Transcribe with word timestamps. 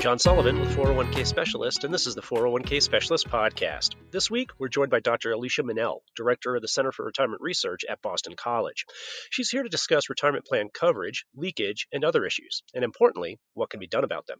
I'm 0.00 0.04
John 0.04 0.18
Sullivan 0.18 0.58
with 0.58 0.74
401k 0.74 1.26
Specialist, 1.26 1.84
and 1.84 1.92
this 1.92 2.06
is 2.06 2.14
the 2.14 2.22
401k 2.22 2.80
Specialist 2.80 3.28
Podcast. 3.28 3.96
This 4.10 4.30
week, 4.30 4.48
we're 4.58 4.70
joined 4.70 4.90
by 4.90 5.00
Dr. 5.00 5.32
Alicia 5.32 5.62
Munnell, 5.62 5.98
Director 6.16 6.56
of 6.56 6.62
the 6.62 6.68
Center 6.68 6.90
for 6.90 7.04
Retirement 7.04 7.42
Research 7.42 7.82
at 7.86 8.00
Boston 8.00 8.32
College. 8.34 8.86
She's 9.28 9.50
here 9.50 9.62
to 9.62 9.68
discuss 9.68 10.08
retirement 10.08 10.46
plan 10.46 10.70
coverage, 10.72 11.26
leakage, 11.36 11.86
and 11.92 12.02
other 12.02 12.24
issues, 12.24 12.62
and 12.72 12.82
importantly, 12.82 13.40
what 13.52 13.68
can 13.68 13.78
be 13.78 13.86
done 13.86 14.04
about 14.04 14.26
them. 14.26 14.38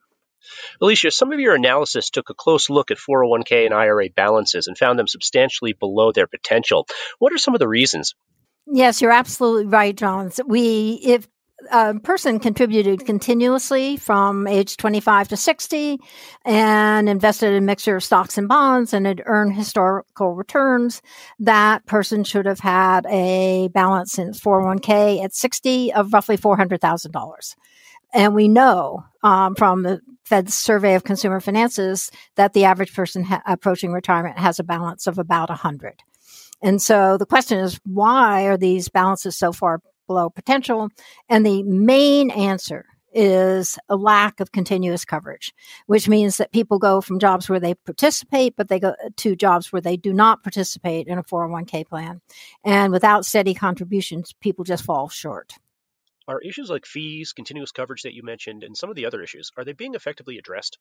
Alicia, 0.81 1.11
some 1.11 1.31
of 1.31 1.41
your 1.41 1.57
analysis 1.57 2.09
took 2.09 2.31
a 2.31 2.35
close 2.35 2.71
look 2.71 2.91
at 2.91 2.97
401k 2.97 3.67
and 3.67 3.75
IRA 3.75 4.09
balances 4.09 4.67
and 4.67 4.79
found 4.79 4.99
them 4.99 5.09
substantially 5.09 5.75
below 5.75 6.11
their 6.11 6.27
potential. 6.27 6.87
What 7.19 7.35
are 7.35 7.39
some 7.39 7.53
of 7.53 7.61
the 7.61 7.69
reasons? 7.69 8.15
Yes, 8.67 9.03
you're 9.03 9.13
absolutely 9.13 9.67
right, 9.67 9.95
John. 9.95 10.31
We, 10.47 11.01
if 11.05 11.29
a 11.71 11.99
person 12.01 12.39
contributed 12.39 13.07
continuously 13.07 13.97
from 13.97 14.47
age 14.47 14.77
25 14.77 15.29
to 15.29 15.37
60 15.37 16.01
and 16.45 17.09
invested 17.09 17.53
in 17.53 17.63
a 17.63 17.67
mixture 17.67 17.97
of 17.97 18.05
stocks 18.05 18.39
and 18.39 18.49
bonds 18.49 18.93
and 18.93 19.07
had 19.07 19.23
earned 19.27 19.55
historical 19.55 20.35
returns, 20.35 21.03
that 21.39 21.87
person 21.87 22.25
should 22.25 22.47
have 22.47 22.61
had 22.61 23.07
a 23.07 23.69
balance 23.69 24.19
in 24.19 24.33
401k 24.33 25.23
at 25.23 25.35
60 25.35 25.93
of 25.93 26.13
roughly 26.13 26.37
$400,000. 26.37 27.57
And 28.13 28.35
we 28.35 28.49
know 28.49 29.05
um, 29.23 29.55
from 29.55 29.83
the 29.83 30.01
Fed's 30.25 30.55
survey 30.55 30.95
of 30.95 31.05
consumer 31.05 31.41
finances 31.41 32.11
that 32.37 32.53
the 32.53 32.65
average 32.65 32.95
person 32.95 33.25
ha- 33.25 33.43
approaching 33.47 33.93
retirement 33.93 34.39
has 34.39 34.59
a 34.59 34.65
balance 34.65 35.07
of 35.07 35.19
about 35.19 35.49
100. 35.49 36.03
And 36.63 36.81
so 36.81 37.17
the 37.17 37.27
question 37.27 37.59
is, 37.59 37.81
why 37.85 38.43
are 38.45 38.57
these 38.57 38.89
balances 38.89 39.37
so 39.37 39.53
far 39.53 39.81
below 40.11 40.29
potential? 40.29 40.89
And 41.29 41.47
the 41.47 41.63
main 41.63 42.33
answer 42.33 42.85
is 43.13 43.79
a 43.89 43.95
lack 43.95 44.41
of 44.41 44.51
continuous 44.51 45.05
coverage, 45.05 45.55
which 45.87 46.09
means 46.09 46.37
that 46.37 46.53
people 46.53 46.81
go 46.81 47.01
from 47.01 47.21
jobs 47.21 47.49
where 47.49 47.61
they 47.61 47.75
participate, 47.75 48.55
but 48.57 48.69
they 48.69 48.81
go 48.81 48.95
to 49.17 49.37
jobs 49.37 49.73
where 49.73 49.81
they 49.81 49.97
do 49.97 50.13
not 50.13 50.43
participate 50.43 51.07
in 51.07 51.17
a 51.17 51.23
401k 51.23 51.87
plan. 51.87 52.21
And 52.65 52.93
without 52.93 53.25
steady 53.25 53.55
contributions, 53.55 54.33
people 54.41 54.65
just 54.65 54.85
fall 54.85 55.09
short. 55.09 55.55
Are 56.27 56.41
issues 56.41 56.71
like 56.71 56.87
fees, 56.87 57.33
continuous 57.33 57.71
coverage 57.71 58.03
that 58.03 58.15
you 58.15 58.25
mentioned, 58.25 58.65
and 58.65 58.77
some 58.77 58.91
of 58.91 58.97
the 58.97 59.07
other 59.07 59.23
issues, 59.23 59.51
are 59.57 59.65
they 59.65 59.73
being 59.73 59.95
effectively 59.95 60.39
addressed? 60.39 60.79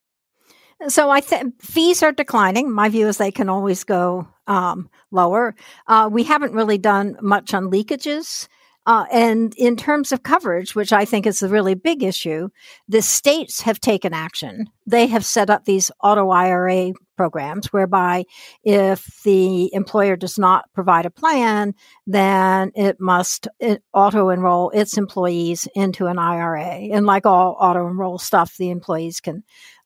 So 0.87 1.09
I 1.09 1.19
think 1.19 1.61
fees 1.61 2.01
are 2.03 2.11
declining. 2.11 2.71
My 2.71 2.89
view 2.89 3.07
is 3.07 3.17
they 3.17 3.31
can 3.31 3.49
always 3.49 3.83
go 3.83 4.27
um, 4.47 4.89
lower. 5.11 5.55
Uh, 5.87 6.09
we 6.11 6.23
haven't 6.23 6.53
really 6.53 6.77
done 6.77 7.17
much 7.21 7.53
on 7.53 7.69
leakages. 7.69 8.47
Uh, 8.89 9.05
and 9.11 9.53
in 9.55 9.75
terms 9.75 10.11
of 10.11 10.23
coverage, 10.23 10.73
which 10.73 10.91
I 10.91 11.05
think 11.05 11.27
is 11.27 11.43
a 11.43 11.47
really 11.47 11.75
big 11.75 12.01
issue, 12.01 12.49
the 12.87 13.03
states 13.03 13.61
have 13.61 13.79
taken 13.79 14.15
action. 14.15 14.65
They 14.87 15.05
have 15.05 15.23
set 15.23 15.51
up 15.51 15.65
these 15.65 15.91
auto 16.03 16.31
IRA 16.31 16.93
programs 17.15 17.71
whereby 17.71 18.25
if 18.63 19.21
the 19.23 19.71
employer 19.75 20.15
does 20.15 20.39
not 20.39 20.65
provide 20.73 21.05
a 21.05 21.11
plan, 21.11 21.75
then 22.07 22.71
it 22.73 22.99
must 22.99 23.47
auto 23.93 24.29
enroll 24.29 24.71
its 24.71 24.97
employees 24.97 25.67
into 25.75 26.07
an 26.07 26.17
IRA. 26.17 26.89
And 26.91 27.05
like 27.05 27.27
all 27.27 27.57
auto 27.59 27.87
enroll 27.87 28.17
stuff, 28.17 28.57
the 28.57 28.71
employees 28.71 29.19
can 29.19 29.43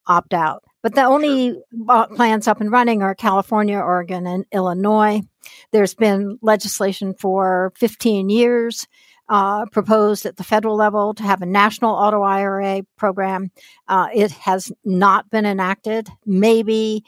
opt 0.07 0.33
out. 0.33 0.63
But 0.81 0.95
the 0.95 1.03
only 1.03 1.61
uh, 1.89 2.07
plans 2.07 2.47
up 2.47 2.61
and 2.61 2.71
running 2.71 3.03
are 3.03 3.15
California, 3.15 3.79
Oregon, 3.79 4.25
and 4.25 4.45
Illinois. 4.53 5.23
There's 5.71 5.93
been 5.93 6.39
legislation 6.41 7.13
for 7.13 7.73
15 7.77 8.29
years 8.29 8.87
uh, 9.29 9.65
proposed 9.67 10.25
at 10.25 10.37
the 10.37 10.43
federal 10.43 10.75
level 10.75 11.13
to 11.13 11.23
have 11.23 11.41
a 11.41 11.45
national 11.45 11.95
auto 11.95 12.21
IRA 12.21 12.83
program. 12.97 13.51
Uh, 13.87 14.07
it 14.13 14.31
has 14.31 14.71
not 14.83 15.29
been 15.29 15.45
enacted. 15.45 16.09
Maybe 16.25 17.03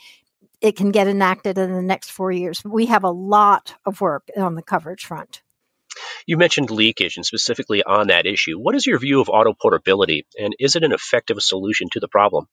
it 0.62 0.76
can 0.76 0.92
get 0.92 1.08
enacted 1.08 1.58
in 1.58 1.72
the 1.74 1.82
next 1.82 2.12
four 2.12 2.32
years. 2.32 2.64
We 2.64 2.88
have 2.88 3.04
a 3.04 3.12
lot 3.12 3.76
of 3.86 4.02
work 4.02 4.30
on 4.38 4.56
the 4.56 4.64
coverage 4.64 5.06
front. 5.06 5.42
You 6.26 6.38
mentioned 6.38 6.72
leakage 6.72 7.18
and 7.18 7.26
specifically 7.26 7.84
on 7.84 8.08
that 8.08 8.26
issue. 8.26 8.58
What 8.58 8.76
is 8.76 8.86
your 8.86 9.00
view 9.00 9.22
of 9.22 9.30
auto 9.30 9.54
portability 9.54 10.26
and 10.40 10.56
is 10.60 10.76
it 10.76 10.84
an 10.84 10.92
effective 10.92 11.42
solution 11.42 11.90
to 11.92 12.00
the 12.00 12.08
problem? 12.08 12.48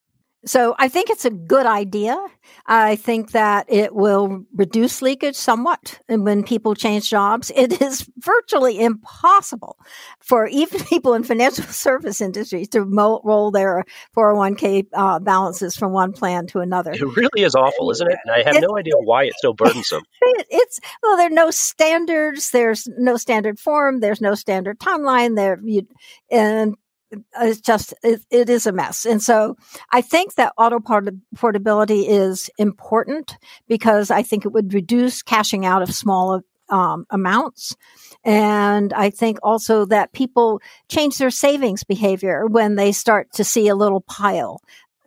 So 0.45 0.75
I 0.79 0.89
think 0.89 1.09
it's 1.09 1.25
a 1.25 1.31
good 1.31 1.67
idea. 1.67 2.19
I 2.67 2.97
think 2.97 3.31
that 3.31 3.67
it 3.69 3.95
will 3.95 4.45
reduce 4.55 5.01
leakage 5.01 5.37
somewhat 5.37 6.01
when 6.09 6.43
people 6.43 6.75
change 6.75 7.09
jobs. 7.09 7.53
It 7.55 7.81
is 7.83 8.09
virtually 8.19 8.81
impossible 8.81 9.79
for 10.21 10.47
even 10.49 10.85
people 10.85 11.15
in 11.15 11.23
financial 11.23 11.65
service 11.71 12.21
industries 12.21 12.69
to 12.71 12.85
mo- 12.85 13.21
roll 13.25 13.51
their 13.51 13.85
401k 14.17 14.87
uh, 14.93 15.19
balances 15.21 15.77
from 15.77 15.93
one 15.93 16.13
plan 16.13 16.47
to 16.49 16.61
another. 16.61 16.93
It 16.93 17.03
really 17.03 17.43
is 17.43 17.55
awful, 17.55 17.91
isn't 17.93 18.11
it? 18.11 18.19
And 18.25 18.35
I 18.35 18.43
have 18.43 18.57
it, 18.57 18.65
no 18.67 18.77
idea 18.77 18.95
why 18.97 19.25
it's 19.25 19.41
so 19.41 19.53
burdensome. 19.53 20.03
It, 20.23 20.47
it's 20.51 20.81
well, 21.03 21.17
there 21.17 21.27
are 21.27 21.31
no 21.31 21.51
standards. 21.51 22.51
There's 22.51 22.89
no 22.99 23.17
standard 23.17 23.59
form. 23.61 24.01
There's 24.01 24.21
no 24.21 24.35
standard 24.35 24.79
timeline. 24.81 25.37
There, 25.37 25.61
you, 25.63 25.87
and 26.31 26.77
it's 27.41 27.61
just 27.61 27.95
it, 28.03 28.21
it 28.31 28.49
is 28.49 28.67
a 28.67 28.73
mess. 28.73 29.05
And 29.05 29.23
so 29.23 29.57
i 29.91 30.01
think 30.01 30.35
that 30.35 30.53
auto 30.57 30.81
portability 31.37 32.07
is 32.09 32.51
important 32.59 33.37
because 33.69 34.11
i 34.11 34.23
think 34.23 34.45
it 34.45 34.53
would 34.53 34.75
reduce 34.75 35.23
cashing 35.23 35.65
out 35.67 35.83
of 35.83 35.95
small 35.95 36.41
um, 36.69 37.07
amounts. 37.11 37.77
And 38.25 38.93
i 38.93 39.11
think 39.11 39.39
also 39.43 39.85
that 39.87 40.13
people 40.13 40.61
change 40.89 41.19
their 41.19 41.31
savings 41.31 41.85
behavior 41.85 42.47
when 42.47 42.77
they 42.77 42.93
start 42.93 43.33
to 43.35 43.45
see 43.45 43.69
a 43.69 43.75
little 43.75 44.01
pile 44.01 44.61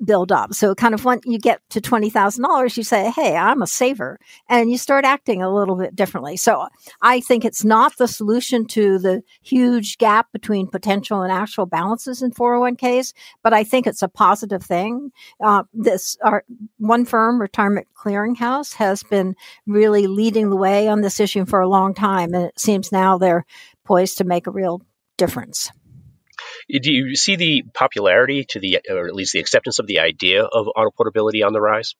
build 0.03 0.31
up. 0.31 0.53
So 0.53 0.75
kind 0.75 0.93
of 0.93 1.05
when 1.05 1.21
you 1.25 1.39
get 1.39 1.61
to 1.69 1.81
$20,000, 1.81 2.77
you 2.77 2.83
say, 2.83 3.11
Hey, 3.11 3.35
I'm 3.35 3.61
a 3.61 3.67
saver 3.67 4.19
and 4.49 4.71
you 4.71 4.77
start 4.77 5.05
acting 5.05 5.41
a 5.41 5.53
little 5.53 5.75
bit 5.75 5.95
differently. 5.95 6.37
So 6.37 6.67
I 7.01 7.21
think 7.21 7.45
it's 7.45 7.63
not 7.63 7.97
the 7.97 8.07
solution 8.07 8.65
to 8.67 8.99
the 8.99 9.23
huge 9.41 9.97
gap 9.97 10.31
between 10.31 10.67
potential 10.67 11.21
and 11.21 11.31
actual 11.31 11.65
balances 11.65 12.21
in 12.21 12.31
401ks, 12.31 13.13
but 13.43 13.53
I 13.53 13.63
think 13.63 13.87
it's 13.87 14.01
a 14.01 14.07
positive 14.07 14.63
thing. 14.63 15.11
Uh, 15.43 15.63
this, 15.73 16.17
our 16.23 16.43
one 16.77 17.05
firm, 17.05 17.39
Retirement 17.39 17.87
Clearinghouse 17.95 18.73
has 18.75 19.03
been 19.03 19.35
really 19.65 20.07
leading 20.07 20.49
the 20.49 20.55
way 20.55 20.87
on 20.87 21.01
this 21.01 21.19
issue 21.19 21.45
for 21.45 21.61
a 21.61 21.69
long 21.69 21.93
time. 21.93 22.33
And 22.33 22.45
it 22.45 22.59
seems 22.59 22.91
now 22.91 23.17
they're 23.17 23.45
poised 23.85 24.17
to 24.17 24.23
make 24.23 24.47
a 24.47 24.51
real 24.51 24.81
difference. 25.17 25.71
Do 26.69 26.91
you 26.91 27.15
see 27.15 27.35
the 27.35 27.63
popularity 27.73 28.45
to 28.49 28.59
the, 28.59 28.79
or 28.89 29.07
at 29.07 29.15
least 29.15 29.33
the 29.33 29.39
acceptance 29.39 29.79
of 29.79 29.87
the 29.87 29.99
idea 29.99 30.43
of 30.43 30.67
auto 30.75 30.91
portability 30.91 31.43
on 31.43 31.53
the 31.53 31.61
rise? 31.61 31.95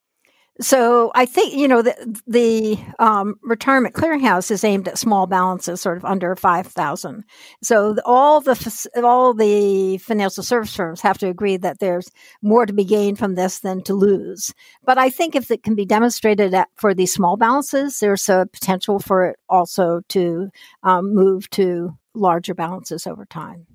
So 0.61 1.11
I 1.13 1.25
think 1.25 1.53
you 1.53 1.67
know 1.67 1.81
the 1.81 2.21
the 2.25 2.77
um, 2.97 3.35
retirement 3.43 3.93
clearinghouse 3.93 4.51
is 4.51 4.63
aimed 4.63 4.87
at 4.87 4.97
small 4.97 5.27
balances, 5.27 5.81
sort 5.81 5.97
of 5.97 6.05
under 6.05 6.33
five 6.37 6.67
thousand. 6.67 7.25
So 7.61 7.97
all 8.05 8.39
the 8.39 8.87
all 9.03 9.33
the 9.33 9.97
financial 9.97 10.43
service 10.43 10.73
firms 10.73 11.01
have 11.01 11.17
to 11.17 11.27
agree 11.27 11.57
that 11.57 11.79
there's 11.79 12.09
more 12.41 12.65
to 12.65 12.71
be 12.71 12.85
gained 12.85 13.19
from 13.19 13.35
this 13.35 13.59
than 13.59 13.83
to 13.83 13.93
lose. 13.93 14.53
But 14.85 14.97
I 14.97 15.09
think 15.09 15.35
if 15.35 15.51
it 15.51 15.61
can 15.61 15.75
be 15.75 15.85
demonstrated 15.85 16.53
at, 16.53 16.69
for 16.75 16.93
these 16.93 17.13
small 17.13 17.35
balances, 17.35 17.99
there's 17.99 18.29
a 18.29 18.47
potential 18.53 18.99
for 18.99 19.25
it 19.25 19.35
also 19.49 20.01
to 20.09 20.49
um, 20.83 21.13
move 21.13 21.49
to 21.49 21.97
larger 22.13 22.53
balances 22.53 23.05
over 23.05 23.25
time. 23.25 23.67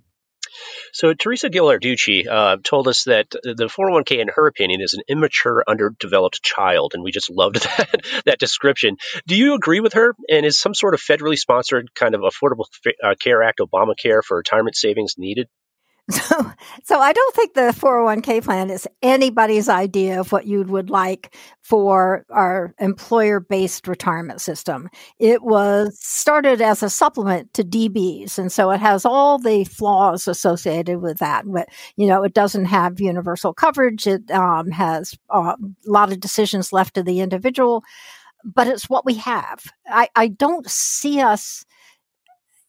So 0.92 1.14
Teresa 1.14 1.48
Ghilarducci 1.48 2.26
uh, 2.28 2.56
told 2.62 2.88
us 2.88 3.04
that 3.04 3.30
the 3.30 3.66
401k, 3.66 4.20
in 4.20 4.28
her 4.34 4.46
opinion, 4.46 4.80
is 4.80 4.94
an 4.94 5.02
immature, 5.08 5.64
underdeveloped 5.66 6.42
child, 6.42 6.92
and 6.94 7.02
we 7.02 7.10
just 7.10 7.30
loved 7.30 7.56
that 7.78 8.22
that 8.26 8.38
description. 8.38 8.96
Do 9.26 9.36
you 9.36 9.54
agree 9.54 9.80
with 9.80 9.94
her? 9.94 10.14
And 10.28 10.46
is 10.46 10.58
some 10.58 10.74
sort 10.74 10.94
of 10.94 11.00
federally 11.00 11.38
sponsored 11.38 11.94
kind 11.94 12.14
of 12.14 12.22
Affordable 12.22 12.64
uh, 13.02 13.14
Care 13.20 13.42
Act, 13.42 13.60
Obamacare, 13.60 14.22
for 14.22 14.38
retirement 14.38 14.76
savings 14.76 15.14
needed? 15.18 15.48
So, 16.10 16.52
so 16.84 16.98
I 16.98 17.12
don't 17.12 17.34
think 17.34 17.54
the 17.54 17.72
401k 17.72 18.42
plan 18.44 18.70
is 18.70 18.86
anybody's 19.02 19.68
idea 19.68 20.20
of 20.20 20.32
what 20.32 20.46
you 20.46 20.62
would 20.64 20.90
like 20.90 21.34
for 21.62 22.24
our 22.30 22.74
employer 22.78 23.40
based 23.40 23.86
retirement 23.86 24.40
system. 24.40 24.88
It 25.18 25.42
was 25.42 25.98
started 26.00 26.60
as 26.60 26.82
a 26.82 26.90
supplement 26.90 27.54
to 27.54 27.64
DBs. 27.64 28.38
And 28.38 28.50
so 28.50 28.70
it 28.70 28.80
has 28.80 29.04
all 29.04 29.38
the 29.38 29.64
flaws 29.64 30.26
associated 30.26 31.00
with 31.00 31.18
that. 31.18 31.44
But, 31.46 31.68
you 31.96 32.06
know, 32.06 32.22
it 32.24 32.34
doesn't 32.34 32.66
have 32.66 33.00
universal 33.00 33.54
coverage. 33.54 34.06
It 34.06 34.30
um, 34.30 34.70
has 34.70 35.14
uh, 35.30 35.54
a 35.56 35.90
lot 35.90 36.12
of 36.12 36.20
decisions 36.20 36.72
left 36.72 36.94
to 36.94 37.02
the 37.02 37.20
individual, 37.20 37.82
but 38.44 38.66
it's 38.66 38.90
what 38.90 39.04
we 39.04 39.14
have. 39.14 39.64
I, 39.86 40.08
I 40.16 40.28
don't 40.28 40.68
see 40.68 41.20
us 41.20 41.64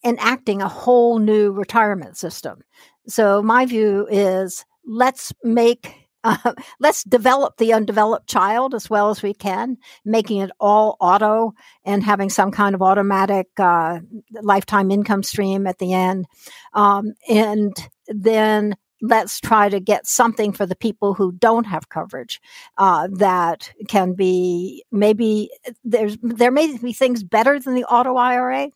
enacting 0.06 0.62
a 0.62 0.68
whole 0.68 1.20
new 1.20 1.52
retirement 1.52 2.18
system. 2.18 2.62
So 3.08 3.42
my 3.42 3.66
view 3.66 4.08
is 4.10 4.66
let's 4.86 5.34
make 5.44 5.96
uh, 6.24 6.54
let's 6.80 7.04
develop 7.04 7.58
the 7.58 7.74
undeveloped 7.74 8.30
child 8.30 8.76
as 8.76 8.90
well 8.92 9.10
as 9.10 9.24
we 9.24 9.34
can, 9.34 9.76
making 10.06 10.38
it 10.38 10.52
all 10.60 10.96
auto 11.00 11.52
and 11.84 12.04
having 12.04 12.30
some 12.30 12.52
kind 12.52 12.76
of 12.76 12.82
automatic 12.84 13.48
uh, 13.58 14.00
lifetime 14.44 14.92
income 14.92 15.24
stream 15.24 15.66
at 15.66 15.80
the 15.80 15.94
end. 15.94 16.28
Um, 16.74 17.14
and 17.28 17.76
then 18.08 18.76
let's 19.02 19.40
try 19.40 19.68
to 19.68 19.80
get 19.80 20.08
something 20.08 20.52
for 20.52 20.66
the 20.66 20.76
people 20.76 21.14
who 21.14 21.32
don't 21.32 21.66
have 21.66 21.90
coverage 21.90 22.40
uh, 22.78 23.08
that 23.12 23.72
can 23.88 24.14
be 24.14 24.86
maybe 24.92 25.50
there's 25.84 26.18
there 26.22 26.52
may 26.52 26.78
be 26.78 26.94
things 26.94 27.24
better 27.24 27.60
than 27.60 27.74
the 27.74 27.84
auto 27.86 28.16
IRA, 28.16 28.70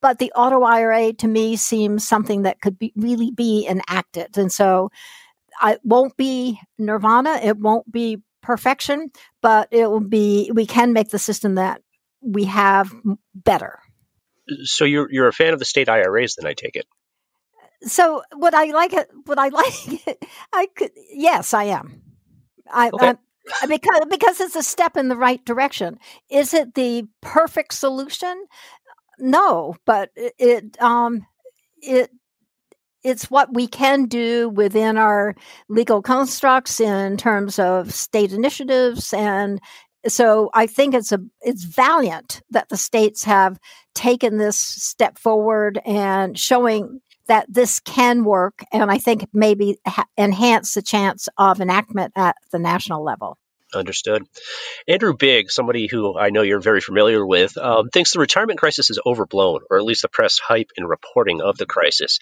but 0.00 0.18
the 0.18 0.32
auto 0.32 0.62
IRA 0.62 1.12
to 1.14 1.28
me 1.28 1.56
seems 1.56 2.06
something 2.06 2.42
that 2.42 2.60
could 2.60 2.78
be 2.78 2.92
really 2.96 3.30
be 3.30 3.66
enacted, 3.66 4.38
and 4.38 4.52
so 4.52 4.90
it 5.62 5.80
won't 5.82 6.16
be 6.16 6.58
nirvana, 6.78 7.40
it 7.42 7.58
won't 7.58 7.90
be 7.90 8.22
perfection, 8.42 9.10
but 9.42 9.68
it 9.70 9.90
will 9.90 10.00
be 10.00 10.50
we 10.54 10.66
can 10.66 10.92
make 10.92 11.10
the 11.10 11.18
system 11.18 11.56
that 11.56 11.82
we 12.20 12.44
have 12.44 12.94
better. 13.34 13.80
So 14.64 14.84
you're 14.84 15.10
you're 15.10 15.28
a 15.28 15.32
fan 15.32 15.52
of 15.52 15.58
the 15.58 15.64
state 15.64 15.88
IRAs, 15.88 16.36
then 16.36 16.46
I 16.46 16.54
take 16.54 16.76
it 16.76 16.86
so 17.86 18.22
what 18.34 18.54
I 18.54 18.66
like 18.66 18.92
it, 18.92 19.10
what 19.26 19.38
I 19.38 19.48
like, 19.48 20.18
I 20.52 20.66
could, 20.74 20.90
yes, 21.10 21.54
I 21.54 21.64
am. 21.64 22.02
I, 22.70 22.90
okay. 22.92 23.14
I, 23.62 23.66
because 23.68 24.00
because 24.08 24.40
it's 24.40 24.56
a 24.56 24.62
step 24.62 24.96
in 24.96 25.08
the 25.08 25.16
right 25.16 25.44
direction. 25.44 25.98
Is 26.30 26.54
it 26.54 26.74
the 26.74 27.04
perfect 27.20 27.74
solution? 27.74 28.46
No, 29.18 29.76
but 29.84 30.10
it 30.16 30.80
um 30.80 31.26
it 31.82 32.10
it's 33.02 33.30
what 33.30 33.52
we 33.52 33.66
can 33.66 34.06
do 34.06 34.48
within 34.48 34.96
our 34.96 35.34
legal 35.68 36.00
constructs 36.00 36.80
in 36.80 37.18
terms 37.18 37.58
of 37.58 37.92
state 37.92 38.32
initiatives 38.32 39.12
and 39.12 39.60
so 40.06 40.50
I 40.52 40.66
think 40.66 40.94
it's 40.94 41.12
a 41.12 41.20
it's 41.40 41.64
valiant 41.64 42.42
that 42.50 42.68
the 42.68 42.76
states 42.76 43.24
have 43.24 43.58
taken 43.94 44.36
this 44.36 44.58
step 44.58 45.18
forward 45.18 45.80
and 45.86 46.38
showing 46.38 47.00
that 47.26 47.46
this 47.48 47.80
can 47.80 48.24
work 48.24 48.64
and 48.72 48.90
I 48.90 48.98
think 48.98 49.28
maybe 49.32 49.78
ha- 49.86 50.06
enhance 50.18 50.74
the 50.74 50.82
chance 50.82 51.28
of 51.38 51.60
enactment 51.60 52.12
at 52.16 52.36
the 52.50 52.58
national 52.58 53.02
level. 53.02 53.38
Understood. 53.74 54.22
Andrew 54.86 55.14
Biggs, 55.16 55.54
somebody 55.54 55.88
who 55.88 56.16
I 56.16 56.30
know 56.30 56.42
you're 56.42 56.60
very 56.60 56.80
familiar 56.80 57.24
with, 57.26 57.56
um, 57.56 57.88
thinks 57.88 58.12
the 58.12 58.20
retirement 58.20 58.58
crisis 58.58 58.90
is 58.90 59.00
overblown, 59.04 59.60
or 59.70 59.78
at 59.78 59.84
least 59.84 60.02
the 60.02 60.08
press 60.08 60.38
hype 60.38 60.70
and 60.76 60.88
reporting 60.88 61.40
of 61.40 61.58
the 61.58 61.66
crisis. 61.66 62.18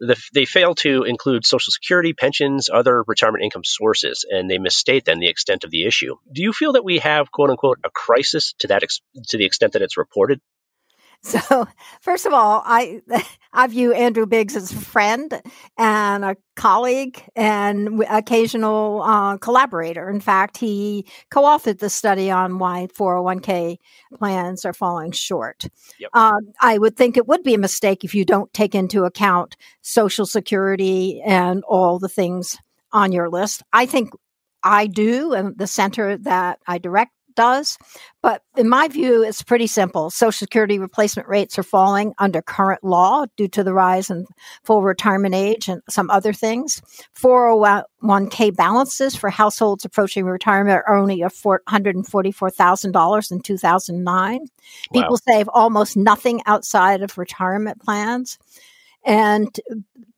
The, 0.00 0.16
they 0.34 0.46
fail 0.46 0.74
to 0.76 1.04
include 1.04 1.46
Social 1.46 1.70
Security, 1.70 2.12
pensions, 2.12 2.68
other 2.72 3.04
retirement 3.06 3.44
income 3.44 3.64
sources, 3.64 4.24
and 4.28 4.50
they 4.50 4.58
misstate 4.58 5.04
then 5.04 5.20
the 5.20 5.28
extent 5.28 5.64
of 5.64 5.70
the 5.70 5.86
issue. 5.86 6.16
Do 6.32 6.42
you 6.42 6.52
feel 6.52 6.72
that 6.72 6.84
we 6.84 6.98
have, 6.98 7.30
quote 7.30 7.50
unquote, 7.50 7.78
a 7.84 7.90
crisis 7.90 8.54
to 8.60 8.68
that 8.68 8.82
ex- 8.82 9.00
to 9.28 9.38
the 9.38 9.44
extent 9.44 9.74
that 9.74 9.82
it's 9.82 9.96
reported? 9.96 10.40
So, 11.26 11.66
first 12.00 12.24
of 12.24 12.32
all, 12.32 12.62
I 12.64 13.02
I 13.52 13.66
view 13.66 13.92
Andrew 13.92 14.26
Biggs 14.26 14.54
as 14.54 14.70
a 14.70 14.76
friend 14.76 15.42
and 15.76 16.24
a 16.24 16.36
colleague 16.54 17.20
and 17.34 18.04
occasional 18.08 19.02
uh, 19.02 19.36
collaborator. 19.38 20.08
In 20.08 20.20
fact, 20.20 20.56
he 20.56 21.04
co-authored 21.30 21.80
the 21.80 21.90
study 21.90 22.30
on 22.30 22.58
why 22.58 22.86
401k 22.96 23.78
plans 24.14 24.64
are 24.64 24.72
falling 24.72 25.10
short. 25.10 25.64
Yep. 25.98 26.10
Uh, 26.12 26.40
I 26.60 26.78
would 26.78 26.96
think 26.96 27.16
it 27.16 27.26
would 27.26 27.42
be 27.42 27.54
a 27.54 27.58
mistake 27.58 28.04
if 28.04 28.14
you 28.14 28.24
don't 28.24 28.52
take 28.52 28.74
into 28.74 29.04
account 29.04 29.56
Social 29.82 30.26
Security 30.26 31.20
and 31.22 31.64
all 31.64 31.98
the 31.98 32.08
things 32.08 32.56
on 32.92 33.10
your 33.10 33.28
list. 33.28 33.62
I 33.72 33.86
think 33.86 34.10
I 34.62 34.86
do, 34.86 35.32
and 35.32 35.56
the 35.56 35.66
center 35.66 36.16
that 36.18 36.58
I 36.66 36.78
direct 36.78 37.12
does. 37.36 37.78
But 38.22 38.42
in 38.56 38.68
my 38.68 38.88
view, 38.88 39.22
it's 39.22 39.42
pretty 39.42 39.68
simple. 39.68 40.10
Social 40.10 40.36
Security 40.36 40.80
replacement 40.80 41.28
rates 41.28 41.56
are 41.58 41.62
falling 41.62 42.12
under 42.18 42.42
current 42.42 42.82
law 42.82 43.26
due 43.36 43.46
to 43.48 43.62
the 43.62 43.72
rise 43.72 44.10
in 44.10 44.26
full 44.64 44.82
retirement 44.82 45.32
age 45.34 45.68
and 45.68 45.80
some 45.88 46.10
other 46.10 46.32
things. 46.32 46.82
401k 47.16 48.56
balances 48.56 49.14
for 49.14 49.30
households 49.30 49.84
approaching 49.84 50.24
retirement 50.24 50.82
are 50.86 50.96
only 50.96 51.20
$144,000 51.20 53.30
in 53.30 53.40
2009. 53.40 54.40
Wow. 54.40 54.46
People 54.92 55.18
save 55.18 55.48
almost 55.52 55.96
nothing 55.96 56.42
outside 56.46 57.02
of 57.02 57.16
retirement 57.16 57.80
plans. 57.80 58.40
And 59.04 59.56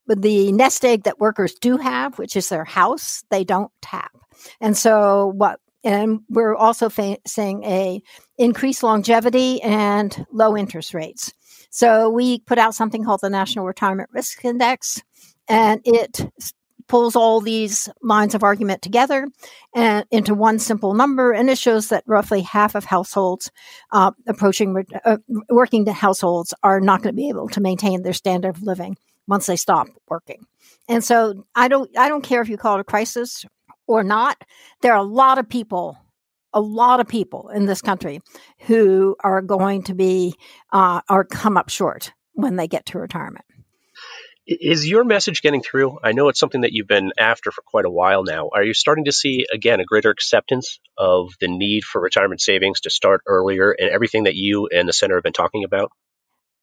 the 0.07 0.51
nest 0.51 0.83
egg 0.83 1.03
that 1.03 1.19
workers 1.19 1.53
do 1.53 1.77
have, 1.77 2.17
which 2.17 2.35
is 2.35 2.49
their 2.49 2.65
house, 2.65 3.23
they 3.29 3.43
don't 3.43 3.71
tap. 3.83 4.17
And 4.59 4.75
so 4.75 5.27
what 5.35 5.59
and 5.83 6.21
we're 6.29 6.55
also 6.55 6.89
facing 6.89 7.63
a 7.63 8.01
increased 8.37 8.83
longevity 8.83 9.61
and 9.61 10.25
low 10.31 10.57
interest 10.57 10.93
rates. 10.93 11.33
So 11.69 12.09
we 12.09 12.39
put 12.39 12.57
out 12.57 12.75
something 12.75 13.03
called 13.03 13.21
the 13.21 13.29
National 13.29 13.65
Retirement 13.65 14.09
Risk 14.11 14.43
Index, 14.43 15.01
and 15.47 15.81
it 15.85 16.31
pulls 16.87 17.15
all 17.15 17.39
these 17.39 17.87
lines 18.01 18.33
of 18.33 18.43
argument 18.43 18.81
together 18.81 19.27
and 19.75 20.05
into 20.09 20.33
one 20.33 20.59
simple 20.59 20.95
number, 20.95 21.31
and 21.31 21.49
it 21.49 21.57
shows 21.57 21.89
that 21.89 22.03
roughly 22.07 22.41
half 22.41 22.75
of 22.75 22.83
households 22.83 23.51
uh, 23.91 24.11
approaching 24.27 24.85
uh, 25.05 25.17
working 25.49 25.85
households 25.85 26.53
are 26.63 26.81
not 26.81 27.01
going 27.03 27.13
to 27.13 27.21
be 27.21 27.29
able 27.29 27.47
to 27.49 27.61
maintain 27.61 28.01
their 28.01 28.13
standard 28.13 28.55
of 28.55 28.63
living 28.63 28.97
once 29.27 29.45
they 29.45 29.55
stop 29.55 29.87
working. 30.09 30.45
And 30.89 31.03
so 31.03 31.45
I 31.55 31.67
don't 31.67 31.95
I 31.97 32.09
don't 32.09 32.23
care 32.23 32.41
if 32.41 32.49
you 32.49 32.57
call 32.57 32.77
it 32.77 32.81
a 32.81 32.83
crisis 32.83 33.45
or 33.89 34.03
not, 34.03 34.43
there 34.81 34.93
are 34.93 34.99
a 34.99 35.03
lot 35.03 35.39
of 35.39 35.49
people, 35.49 35.97
a 36.53 36.61
lot 36.61 36.99
of 36.99 37.07
people 37.07 37.49
in 37.49 37.65
this 37.65 37.81
country 37.81 38.21
who 38.67 39.15
are 39.23 39.41
going 39.41 39.81
to 39.83 39.95
be 39.95 40.35
uh, 40.71 41.01
or 41.09 41.25
come 41.25 41.57
up 41.57 41.69
short 41.69 42.13
when 42.33 42.55
they 42.55 42.67
get 42.67 42.85
to 42.85 42.99
retirement. 42.99 43.45
Is 44.45 44.87
your 44.87 45.03
message 45.03 45.41
getting 45.41 45.61
through? 45.61 45.97
I 46.03 46.11
know 46.11 46.29
it's 46.29 46.39
something 46.39 46.61
that 46.61 46.71
you've 46.71 46.87
been 46.87 47.13
after 47.19 47.51
for 47.51 47.61
quite 47.63 47.85
a 47.85 47.89
while 47.89 48.23
now. 48.23 48.49
Are 48.53 48.63
you 48.63 48.73
starting 48.73 49.05
to 49.05 49.11
see 49.11 49.45
again 49.51 49.79
a 49.79 49.85
greater 49.85 50.11
acceptance 50.11 50.79
of 50.95 51.33
the 51.39 51.47
need 51.47 51.83
for 51.83 51.99
retirement 51.99 52.41
savings 52.41 52.81
to 52.81 52.91
start 52.91 53.21
earlier 53.25 53.71
and 53.71 53.89
everything 53.89 54.23
that 54.23 54.35
you 54.35 54.67
and 54.71 54.87
the 54.87 54.93
center 54.93 55.15
have 55.15 55.23
been 55.23 55.33
talking 55.33 55.63
about? 55.63 55.91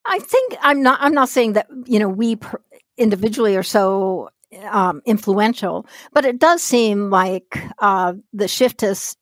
I 0.05 0.20
think 0.20 0.56
I'm 0.61 0.82
not. 0.82 0.99
I'm 1.00 1.14
not 1.14 1.28
saying 1.28 1.55
that 1.55 1.67
you 1.87 1.99
know 1.99 2.08
we 2.08 2.38
individually 2.96 3.56
are 3.56 3.62
so 3.62 4.31
um, 4.70 5.02
influential, 5.04 5.87
but 6.12 6.25
it 6.25 6.38
does 6.38 6.62
seem 6.62 7.10
like 7.10 7.58
uh, 7.78 8.14
the 8.32 8.48
shift 8.48 8.81
has 8.82 9.16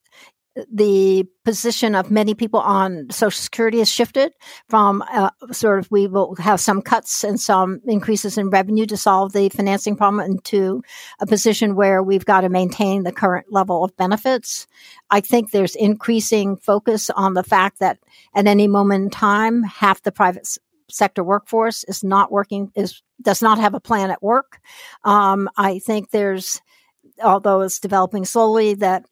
the 0.72 1.26
position 1.44 1.94
of 1.94 2.10
many 2.10 2.34
people 2.34 2.60
on 2.60 3.08
Social 3.10 3.40
Security 3.40 3.78
has 3.78 3.90
shifted 3.90 4.32
from 4.68 5.02
uh, 5.10 5.30
sort 5.50 5.80
of 5.80 5.90
we 5.90 6.06
will 6.06 6.36
have 6.36 6.60
some 6.60 6.80
cuts 6.80 7.24
and 7.24 7.40
some 7.40 7.80
increases 7.86 8.38
in 8.38 8.50
revenue 8.50 8.86
to 8.86 8.96
solve 8.96 9.32
the 9.32 9.48
financing 9.48 9.96
problem 9.96 10.24
into 10.24 10.82
a 11.20 11.26
position 11.26 11.74
where 11.74 12.02
we've 12.02 12.24
got 12.24 12.42
to 12.42 12.48
maintain 12.48 13.02
the 13.02 13.12
current 13.12 13.46
level 13.50 13.84
of 13.84 13.96
benefits. 13.96 14.66
I 15.10 15.20
think 15.20 15.50
there's 15.50 15.74
increasing 15.74 16.56
focus 16.56 17.10
on 17.10 17.34
the 17.34 17.42
fact 17.42 17.80
that 17.80 17.98
at 18.34 18.46
any 18.46 18.68
moment 18.68 19.04
in 19.04 19.10
time, 19.10 19.64
half 19.64 20.02
the 20.02 20.12
private 20.12 20.46
sector 20.90 21.24
workforce 21.24 21.84
is 21.84 22.04
not 22.04 22.30
working 22.30 22.70
is 22.74 23.02
does 23.22 23.42
not 23.42 23.58
have 23.58 23.74
a 23.74 23.80
plan 23.80 24.10
at 24.10 24.22
work. 24.22 24.58
Um, 25.04 25.48
I 25.56 25.78
think 25.78 26.10
there's 26.10 26.60
although 27.22 27.60
it's 27.60 27.78
developing 27.78 28.24
slowly, 28.24 28.74
that 28.74 29.04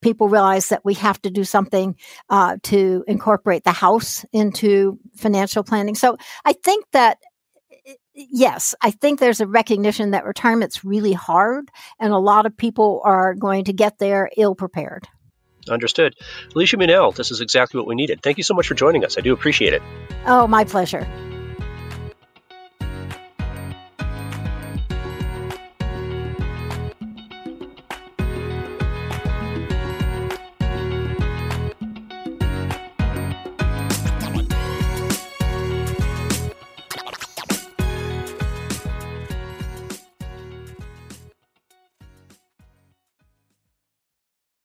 people 0.00 0.28
realize 0.28 0.68
that 0.68 0.84
we 0.84 0.94
have 0.94 1.20
to 1.22 1.30
do 1.30 1.44
something 1.44 1.96
uh, 2.28 2.56
to 2.62 3.04
incorporate 3.08 3.64
the 3.64 3.72
house 3.72 4.24
into 4.32 4.98
financial 5.16 5.64
planning. 5.64 5.94
So 5.94 6.16
I 6.44 6.52
think 6.52 6.84
that. 6.92 7.18
Yes, 8.12 8.74
I 8.82 8.90
think 8.90 9.18
there's 9.18 9.40
a 9.40 9.46
recognition 9.46 10.10
that 10.10 10.26
retirement's 10.26 10.84
really 10.84 11.14
hard, 11.14 11.70
and 11.98 12.12
a 12.12 12.18
lot 12.18 12.44
of 12.44 12.54
people 12.54 13.00
are 13.04 13.34
going 13.34 13.64
to 13.64 13.72
get 13.72 13.98
there 13.98 14.28
ill 14.36 14.54
prepared. 14.54 15.08
Understood. 15.68 16.16
Alicia 16.54 16.76
Munnell, 16.76 17.14
this 17.14 17.30
is 17.30 17.40
exactly 17.40 17.78
what 17.78 17.86
we 17.86 17.94
needed. 17.94 18.22
Thank 18.22 18.38
you 18.38 18.44
so 18.44 18.54
much 18.54 18.66
for 18.66 18.74
joining 18.74 19.04
us. 19.04 19.18
I 19.18 19.20
do 19.20 19.32
appreciate 19.32 19.72
it. 19.72 19.82
Oh, 20.26 20.46
my 20.46 20.64
pleasure. 20.64 21.06